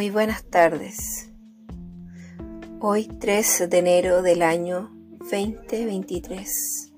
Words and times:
Muy 0.00 0.08
buenas 0.08 0.44
tardes. 0.44 1.30
Hoy 2.80 3.04
3 3.04 3.68
de 3.68 3.78
enero 3.78 4.22
del 4.22 4.40
año 4.40 4.90
2023, 5.30 6.90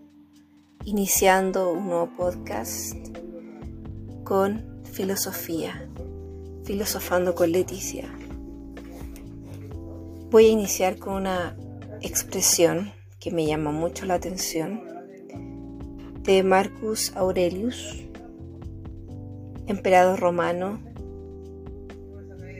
iniciando 0.84 1.73
un 1.73 1.88
nuevo 1.88 2.11
podcast 2.16 2.95
con 4.23 4.84
filosofía, 4.84 5.91
filosofando 6.64 7.34
con 7.34 7.50
Leticia. 7.50 8.09
Voy 10.30 10.46
a 10.46 10.50
iniciar 10.50 10.96
con 10.96 11.14
una 11.14 11.57
expresión 12.03 12.93
que 13.19 13.32
me 13.32 13.45
llama 13.45 13.73
mucho 13.73 14.07
la 14.07 14.14
atención 14.14 14.80
de 16.23 16.45
Marcus 16.45 17.11
Aurelius, 17.16 18.05
emperador 19.66 20.21
romano 20.21 20.92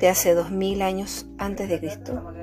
de 0.03 0.09
hace 0.09 0.35
dos 0.35 0.51
mil 0.51 0.83
años 0.83 1.27
antes 1.39 1.69
de 1.69 1.79
Cristo. 1.79 2.35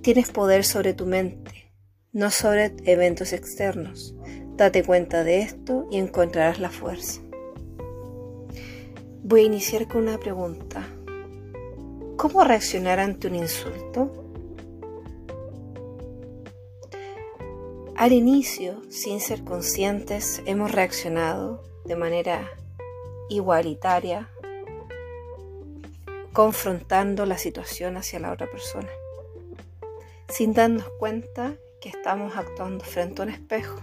Tienes 0.00 0.30
poder 0.30 0.64
sobre 0.64 0.94
tu 0.94 1.04
mente, 1.04 1.70
no 2.12 2.30
sobre 2.30 2.74
eventos 2.86 3.34
externos. 3.34 4.14
Date 4.56 4.82
cuenta 4.82 5.22
de 5.22 5.40
esto 5.40 5.86
y 5.90 5.98
encontrarás 5.98 6.58
la 6.58 6.70
fuerza. 6.70 7.20
Voy 9.22 9.42
a 9.42 9.44
iniciar 9.44 9.86
con 9.86 10.04
una 10.04 10.16
pregunta. 10.16 10.88
¿Cómo 12.16 12.42
reaccionar 12.42 13.00
ante 13.00 13.28
un 13.28 13.34
insulto? 13.34 14.24
Al 17.96 18.12
inicio, 18.12 18.80
sin 18.88 19.20
ser 19.20 19.44
conscientes, 19.44 20.42
hemos 20.46 20.72
reaccionado 20.72 21.62
de 21.84 21.96
manera 21.96 22.48
igualitaria, 23.28 24.30
confrontando 26.36 27.24
la 27.24 27.38
situación 27.38 27.96
hacia 27.96 28.20
la 28.20 28.30
otra 28.30 28.46
persona, 28.46 28.90
sin 30.28 30.52
darnos 30.52 30.84
cuenta 30.98 31.54
que 31.80 31.88
estamos 31.88 32.36
actuando 32.36 32.84
frente 32.84 33.22
a 33.22 33.24
un 33.24 33.30
espejo. 33.30 33.80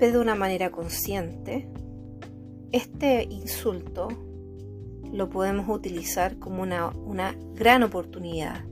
Pero 0.00 0.14
de 0.14 0.18
una 0.18 0.34
manera 0.34 0.72
consciente, 0.72 1.68
este 2.72 3.22
insulto 3.30 4.08
lo 5.12 5.30
podemos 5.30 5.68
utilizar 5.68 6.40
como 6.40 6.64
una, 6.64 7.36
gran 7.54 7.84
oportunidad 7.84 8.64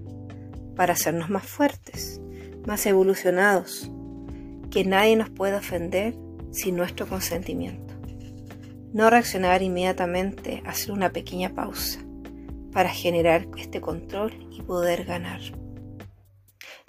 para 0.75 0.95
hacernos 0.95 1.31
más 1.31 1.47
fuertes, 1.47 2.21
más 2.67 2.85
evolucionados, 2.87 3.89
que 4.73 4.85
nadie 4.85 5.15
nos 5.15 5.31
pueda 5.31 5.59
ofender 5.59 6.17
sin 6.51 6.75
nuestro 6.75 7.07
consentimiento. 7.07 7.90
No 8.93 9.09
reaccionar 9.09 9.63
inmediatamente, 9.63 10.63
hacer 10.67 10.93
una 10.93 11.13
pequeña 11.13 11.55
pausa 11.55 12.01
para 12.73 12.89
generar 12.89 13.47
este 13.57 13.81
control 13.81 14.33
y 14.51 14.63
poder 14.63 15.05
ganar. 15.05 15.41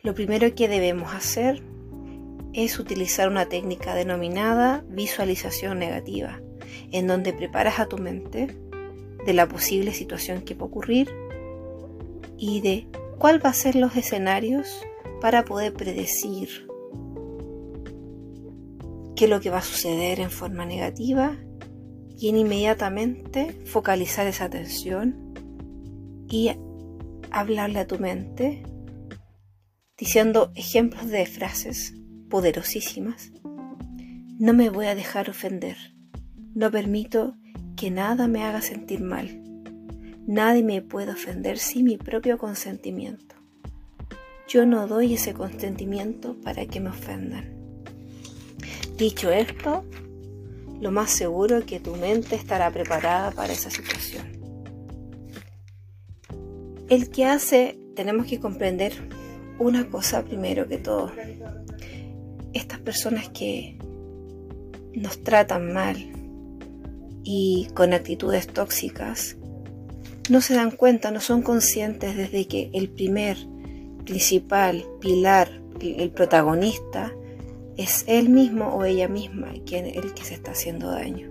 Lo 0.01 0.15
primero 0.15 0.53
que 0.55 0.67
debemos 0.67 1.13
hacer 1.13 1.61
es 2.53 2.79
utilizar 2.79 3.29
una 3.29 3.47
técnica 3.47 3.93
denominada 3.93 4.83
visualización 4.89 5.77
negativa, 5.77 6.41
en 6.91 7.05
donde 7.05 7.33
preparas 7.33 7.79
a 7.79 7.87
tu 7.87 7.97
mente 7.97 8.57
de 9.25 9.33
la 9.33 9.47
posible 9.47 9.93
situación 9.93 10.41
que 10.41 10.55
va 10.55 10.65
ocurrir 10.65 11.09
y 12.37 12.61
de 12.61 12.87
cuál 13.19 13.43
va 13.45 13.51
a 13.51 13.53
ser 13.53 13.75
los 13.75 13.95
escenarios 13.95 14.83
para 15.21 15.45
poder 15.45 15.73
predecir 15.73 16.67
qué 19.15 19.25
es 19.25 19.29
lo 19.29 19.39
que 19.39 19.51
va 19.51 19.59
a 19.59 19.63
suceder 19.63 20.19
en 20.19 20.31
forma 20.31 20.65
negativa 20.65 21.37
y 22.21 22.29
en 22.29 22.37
inmediatamente 22.37 23.51
focalizar 23.65 24.27
esa 24.27 24.45
atención 24.45 25.33
y 26.29 26.51
hablarle 27.31 27.79
a 27.79 27.87
tu 27.87 27.97
mente 27.97 28.61
diciendo 29.97 30.51
ejemplos 30.53 31.07
de 31.07 31.25
frases 31.25 31.95
poderosísimas. 32.29 33.31
No 34.37 34.53
me 34.53 34.69
voy 34.69 34.85
a 34.85 34.93
dejar 34.93 35.31
ofender. 35.31 35.77
No 36.53 36.69
permito 36.69 37.35
que 37.75 37.89
nada 37.89 38.27
me 38.27 38.43
haga 38.43 38.61
sentir 38.61 39.01
mal. 39.01 39.41
Nadie 40.27 40.61
me 40.61 40.83
puede 40.83 41.13
ofender 41.13 41.57
sin 41.57 41.85
mi 41.85 41.97
propio 41.97 42.37
consentimiento. 42.37 43.35
Yo 44.47 44.67
no 44.67 44.85
doy 44.85 45.15
ese 45.15 45.33
consentimiento 45.33 46.39
para 46.41 46.67
que 46.67 46.81
me 46.81 46.89
ofendan. 46.89 47.51
Dicho 48.95 49.31
esto, 49.31 49.85
lo 50.81 50.91
más 50.91 51.11
seguro 51.11 51.59
es 51.59 51.65
que 51.65 51.79
tu 51.79 51.95
mente 51.95 52.35
estará 52.35 52.71
preparada 52.71 53.31
para 53.31 53.53
esa 53.53 53.69
situación. 53.69 54.41
El 56.89 57.09
que 57.09 57.25
hace, 57.25 57.79
tenemos 57.95 58.25
que 58.25 58.39
comprender 58.39 58.91
una 59.59 59.87
cosa 59.89 60.23
primero 60.23 60.67
que 60.67 60.77
todo. 60.77 61.11
Estas 62.53 62.79
personas 62.79 63.29
que 63.29 63.77
nos 64.93 65.23
tratan 65.23 65.71
mal 65.71 65.97
y 67.23 67.67
con 67.75 67.93
actitudes 67.93 68.47
tóxicas, 68.47 69.37
no 70.29 70.41
se 70.41 70.55
dan 70.55 70.71
cuenta, 70.71 71.11
no 71.11 71.21
son 71.21 71.43
conscientes 71.43 72.17
desde 72.17 72.47
que 72.47 72.71
el 72.73 72.89
primer 72.89 73.37
principal, 74.05 74.83
pilar, 74.99 75.61
el 75.79 76.09
protagonista, 76.11 77.13
es 77.77 78.03
él 78.07 78.29
mismo 78.29 78.75
o 78.75 78.85
ella 78.85 79.07
misma 79.07 79.53
quien, 79.65 79.85
el 79.85 80.13
que 80.13 80.23
se 80.23 80.33
está 80.33 80.51
haciendo 80.51 80.91
daño. 80.91 81.29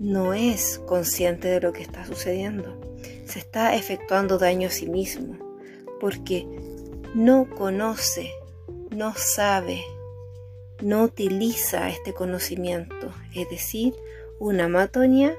No 0.00 0.34
es 0.34 0.80
consciente 0.86 1.48
de 1.48 1.60
lo 1.60 1.72
que 1.72 1.82
está 1.82 2.04
sucediendo. 2.04 2.80
Se 3.26 3.38
está 3.38 3.74
efectuando 3.74 4.38
daño 4.38 4.68
a 4.68 4.72
sí 4.72 4.86
mismo 4.86 5.38
porque 6.00 6.46
no 7.14 7.48
conoce, 7.48 8.30
no 8.90 9.14
sabe, 9.16 9.82
no 10.82 11.04
utiliza 11.04 11.88
este 11.88 12.12
conocimiento, 12.12 13.12
es 13.34 13.48
decir, 13.48 13.94
una 14.38 14.68
matonia, 14.68 15.34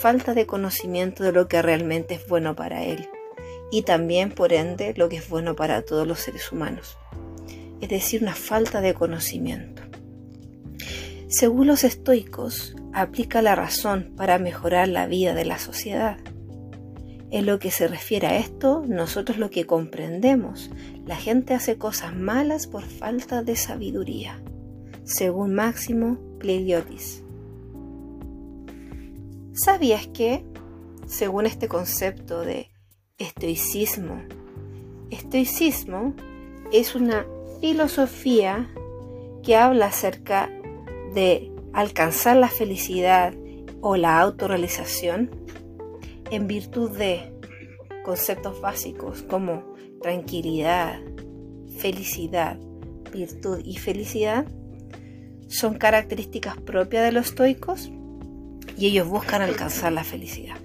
falta 0.00 0.34
de 0.34 0.46
conocimiento 0.46 1.22
de 1.22 1.32
lo 1.32 1.48
que 1.48 1.62
realmente 1.62 2.14
es 2.14 2.26
bueno 2.26 2.56
para 2.56 2.82
él 2.82 3.08
y 3.70 3.82
también 3.82 4.30
por 4.30 4.52
ende 4.52 4.94
lo 4.96 5.08
que 5.08 5.16
es 5.16 5.28
bueno 5.28 5.54
para 5.54 5.82
todos 5.82 6.06
los 6.06 6.20
seres 6.20 6.50
humanos, 6.50 6.96
es 7.80 7.88
decir, 7.88 8.22
una 8.22 8.34
falta 8.34 8.80
de 8.80 8.94
conocimiento. 8.94 9.82
Según 11.28 11.66
los 11.66 11.84
estoicos, 11.84 12.74
aplica 12.92 13.42
la 13.42 13.54
razón 13.54 14.14
para 14.16 14.38
mejorar 14.38 14.88
la 14.88 15.06
vida 15.06 15.34
de 15.34 15.44
la 15.44 15.58
sociedad. 15.58 16.18
En 17.30 17.44
lo 17.44 17.58
que 17.58 17.70
se 17.70 17.86
refiere 17.86 18.26
a 18.26 18.38
esto, 18.38 18.84
nosotros 18.86 19.36
lo 19.36 19.50
que 19.50 19.66
comprendemos, 19.66 20.70
la 21.04 21.16
gente 21.16 21.52
hace 21.54 21.76
cosas 21.76 22.16
malas 22.16 22.66
por 22.66 22.84
falta 22.84 23.42
de 23.42 23.56
sabiduría, 23.56 24.42
según 25.04 25.54
Máximo 25.54 26.18
Plegiotis. 26.38 27.22
¿Sabías 29.52 30.06
que, 30.06 30.44
según 31.06 31.44
este 31.46 31.68
concepto 31.68 32.40
de 32.40 32.70
estoicismo. 33.18 34.22
Estoicismo 35.10 36.14
es 36.72 36.94
una 36.94 37.26
filosofía 37.60 38.68
que 39.42 39.56
habla 39.56 39.86
acerca 39.86 40.50
de 41.14 41.50
alcanzar 41.72 42.36
la 42.36 42.48
felicidad 42.48 43.34
o 43.80 43.96
la 43.96 44.20
autorrealización 44.20 45.30
en 46.30 46.46
virtud 46.46 46.96
de 46.96 47.32
conceptos 48.04 48.60
básicos 48.60 49.22
como 49.22 49.74
tranquilidad, 50.02 51.00
felicidad, 51.78 52.58
virtud 53.12 53.60
y 53.64 53.76
felicidad 53.76 54.46
son 55.48 55.78
características 55.78 56.56
propias 56.58 57.04
de 57.04 57.12
los 57.12 57.28
estoicos 57.28 57.90
y 58.76 58.86
ellos 58.86 59.08
buscan 59.08 59.42
alcanzar 59.42 59.92
la 59.92 60.04
felicidad. 60.04 60.56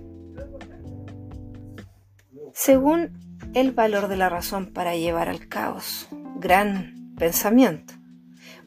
Según 2.53 3.19
el 3.53 3.71
valor 3.71 4.07
de 4.07 4.17
la 4.17 4.29
razón 4.29 4.67
para 4.67 4.95
llevar 4.95 5.29
al 5.29 5.47
caos, 5.47 6.07
gran 6.35 7.13
pensamiento. 7.17 7.93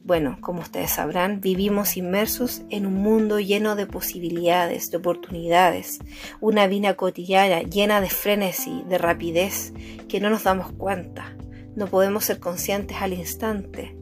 Bueno, 0.06 0.38
como 0.40 0.60
ustedes 0.60 0.92
sabrán, 0.92 1.40
vivimos 1.40 1.96
inmersos 1.96 2.62
en 2.70 2.86
un 2.86 2.94
mundo 2.94 3.40
lleno 3.40 3.74
de 3.74 3.86
posibilidades, 3.86 4.90
de 4.92 4.98
oportunidades, 4.98 5.98
una 6.40 6.68
vida 6.68 6.94
cotidiana 6.94 7.62
llena 7.62 8.00
de 8.00 8.08
frenesí, 8.08 8.84
de 8.88 8.98
rapidez, 8.98 9.72
que 10.08 10.20
no 10.20 10.30
nos 10.30 10.44
damos 10.44 10.70
cuenta. 10.70 11.36
No 11.74 11.88
podemos 11.88 12.24
ser 12.24 12.38
conscientes 12.38 12.98
al 13.00 13.14
instante 13.14 13.96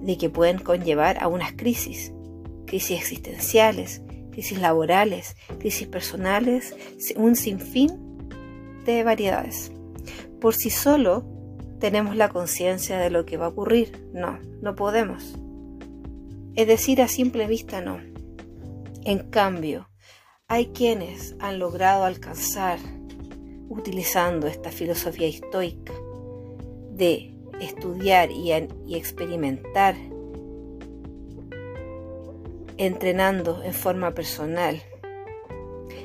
de 0.00 0.16
que 0.16 0.30
pueden 0.30 0.58
conllevar 0.60 1.20
a 1.20 1.26
unas 1.26 1.54
crisis, 1.54 2.12
crisis 2.64 3.00
existenciales, 3.00 4.02
crisis 4.30 4.60
laborales, 4.60 5.34
crisis 5.58 5.88
personales, 5.88 6.76
un 7.16 7.34
sinfín 7.34 7.90
de 8.84 9.02
variedades. 9.02 9.72
Por 10.40 10.54
sí 10.54 10.70
solo 10.70 11.35
tenemos 11.78 12.16
la 12.16 12.28
conciencia 12.28 12.98
de 12.98 13.10
lo 13.10 13.26
que 13.26 13.36
va 13.36 13.46
a 13.46 13.50
ocurrir. 13.50 14.08
No, 14.12 14.38
no 14.60 14.74
podemos. 14.74 15.36
Es 16.54 16.66
decir, 16.66 17.02
a 17.02 17.08
simple 17.08 17.46
vista 17.46 17.80
no. 17.80 18.00
En 19.04 19.30
cambio, 19.30 19.88
Hay 20.48 20.66
quienes 20.68 21.34
han 21.40 21.58
logrado 21.58 22.04
alcanzar, 22.04 22.78
utilizando 23.68 24.46
esta 24.46 24.70
filosofía 24.70 25.26
estoica, 25.26 25.92
de 26.92 27.34
estudiar 27.60 28.30
y, 28.30 28.52
experimentar, 28.94 29.96
entrenando 32.76 33.60
en 33.64 33.74
forma 33.74 34.12
personal, 34.12 34.80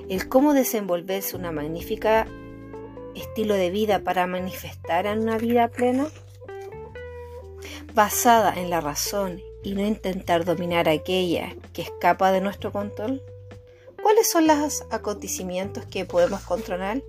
el 0.09 0.27
cómo 0.27 0.53
desenvolverse 0.55 1.37
una 1.37 1.51
magnífica 1.51 2.25
estilo 3.15 3.55
de 3.55 3.69
vida 3.69 3.99
para 4.03 4.27
manifestar 4.27 5.05
en 5.05 5.19
una 5.19 5.37
vida 5.37 5.67
plena, 5.69 6.07
basada 7.93 8.53
en 8.53 8.69
la 8.69 8.81
razón 8.81 9.41
y 9.63 9.73
no 9.73 9.85
intentar 9.85 10.45
dominar 10.45 10.89
aquella 10.89 11.55
que 11.73 11.81
escapa 11.81 12.31
de 12.31 12.41
nuestro 12.41 12.71
control? 12.71 13.21
¿Cuáles 14.01 14.29
son 14.29 14.47
los 14.47 14.83
acontecimientos 14.89 15.85
que 15.85 16.05
podemos 16.05 16.41
controlar? 16.41 17.03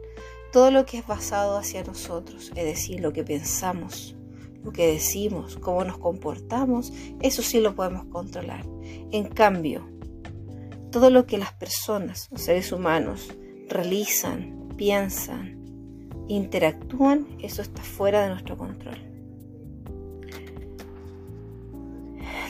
Todo 0.52 0.70
lo 0.70 0.84
que 0.84 0.99
es 0.99 1.06
basado 1.06 1.56
hacia 1.56 1.82
nosotros, 1.84 2.52
es 2.54 2.64
decir, 2.64 3.00
lo 3.00 3.12
que 3.12 3.25
pensamos, 3.25 4.14
lo 4.62 4.72
que 4.72 4.87
decimos, 4.87 5.56
cómo 5.56 5.84
nos 5.84 5.99
comportamos, 5.99 6.93
eso 7.20 7.43
sí 7.43 7.60
lo 7.60 7.75
podemos 7.75 8.04
controlar. 8.06 8.66
En 9.10 9.25
cambio, 9.25 9.88
todo 10.90 11.08
lo 11.08 11.25
que 11.26 11.38
las 11.38 11.54
personas, 11.54 12.28
los 12.31 12.43
seres 12.43 12.70
humanos, 12.70 13.34
realizan, 13.69 14.69
piensan, 14.76 15.62
interactúan, 16.29 17.27
eso 17.41 17.63
está 17.63 17.83
fuera 17.83 18.23
de 18.23 18.31
nuestro 18.31 18.57
control. 18.57 18.99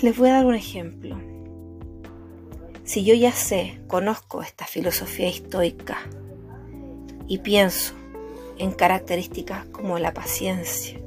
Les 0.02 0.16
voy 0.16 0.28
a 0.28 0.34
dar 0.34 0.46
un 0.46 0.54
ejemplo. 0.54 1.16
Si 2.84 3.04
yo 3.04 3.14
ya 3.14 3.32
sé, 3.32 3.80
conozco 3.86 4.42
esta 4.42 4.66
filosofía 4.66 5.28
estoica 5.28 5.98
y 7.28 7.38
pienso 7.38 7.94
en 8.58 8.72
características 8.72 9.66
como 9.66 9.98
la 9.98 10.12
paciencia, 10.12 11.00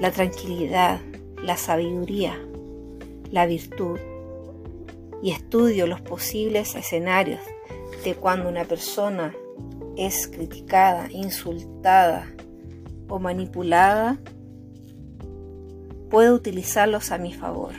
la 0.00 0.10
tranquilidad, 0.10 1.00
la 1.42 1.56
sabiduría, 1.56 2.38
la 3.30 3.46
virtud, 3.46 3.98
y 5.22 5.30
estudio 5.30 5.86
los 5.86 6.00
posibles 6.00 6.74
escenarios 6.74 7.40
de 8.04 8.14
cuando 8.14 8.48
una 8.48 8.64
persona 8.64 9.34
es 9.96 10.28
criticada, 10.28 11.10
insultada 11.10 12.26
o 13.08 13.18
manipulada, 13.18 14.18
puedo 16.10 16.34
utilizarlos 16.34 17.12
a 17.12 17.18
mi 17.18 17.32
favor, 17.32 17.72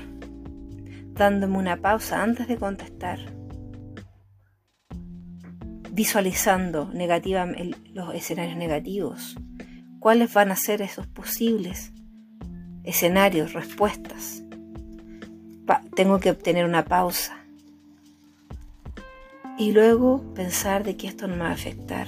dándome 1.13 1.57
una 1.57 1.77
pausa 1.77 2.23
antes 2.23 2.47
de 2.47 2.57
contestar, 2.57 3.19
visualizando 5.91 6.91
los 7.93 8.13
escenarios 8.13 8.57
negativos, 8.57 9.35
cuáles 9.99 10.33
van 10.33 10.51
a 10.51 10.55
ser 10.55 10.81
esos 10.81 11.07
posibles 11.07 11.91
escenarios, 12.83 13.53
respuestas. 13.53 14.43
tengo 15.95 16.19
que 16.19 16.31
obtener 16.31 16.63
una 16.63 16.85
pausa 16.85 17.36
y 19.57 19.71
luego 19.71 20.23
pensar 20.33 20.83
de 20.83 20.95
que 20.97 21.07
esto 21.07 21.27
no 21.27 21.35
me 21.35 21.41
va 21.41 21.49
a 21.49 21.53
afectar, 21.53 22.07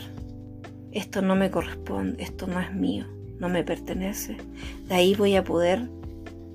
esto 0.91 1.21
no 1.21 1.35
me 1.35 1.49
corresponde, 1.49 2.23
esto 2.23 2.47
no 2.47 2.59
es 2.59 2.73
mío, 2.73 3.05
no 3.39 3.49
me 3.49 3.63
pertenece. 3.63 4.37
De 4.87 4.95
ahí 4.95 5.15
voy 5.15 5.35
a 5.35 5.43
poder 5.43 5.89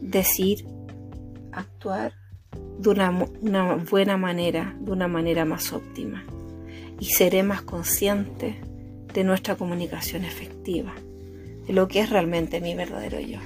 decir, 0.01 0.67
actuar 1.53 2.13
de 2.79 2.89
una, 2.89 3.11
una 3.41 3.75
buena 3.75 4.17
manera, 4.17 4.77
de 4.81 4.93
una 4.93 5.09
manera 5.09 5.45
más 5.45 5.73
óptima. 5.73 6.25
Y 7.01 7.07
seré 7.07 7.43
más 7.43 7.63
consciente 7.63 8.61
de 9.13 9.25
nuestra 9.25 9.57
comunicación 9.57 10.25
efectiva, 10.25 10.95
de 11.67 11.73
lo 11.73 11.89
que 11.89 12.01
es 12.01 12.11
realmente 12.11 12.61
mi 12.61 12.75
verdadero 12.75 13.19
yo. 13.21 13.41